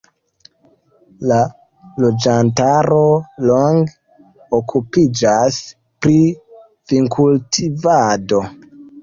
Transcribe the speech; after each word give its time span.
La 1.31 1.35
loĝantaro 2.05 3.01
longe 3.51 4.17
okupiĝas 4.61 5.61
pri 6.07 6.17
vinkultivado. 6.95 8.43